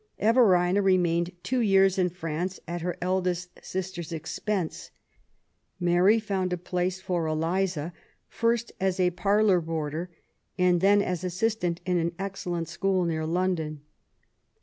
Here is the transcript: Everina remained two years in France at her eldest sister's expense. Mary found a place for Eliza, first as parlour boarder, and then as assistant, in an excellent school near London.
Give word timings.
Everina 0.19 0.81
remained 0.81 1.31
two 1.43 1.59
years 1.59 1.99
in 1.99 2.09
France 2.09 2.59
at 2.67 2.81
her 2.81 2.97
eldest 3.03 3.63
sister's 3.63 4.11
expense. 4.11 4.89
Mary 5.79 6.17
found 6.19 6.51
a 6.51 6.57
place 6.57 6.99
for 6.99 7.27
Eliza, 7.27 7.93
first 8.27 8.71
as 8.79 8.99
parlour 9.15 9.61
boarder, 9.61 10.09
and 10.57 10.81
then 10.81 11.03
as 11.03 11.23
assistant, 11.23 11.81
in 11.85 11.97
an 11.97 12.15
excellent 12.17 12.67
school 12.67 13.05
near 13.05 13.27
London. 13.27 13.81